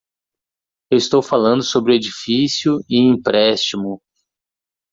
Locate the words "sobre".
1.61-1.91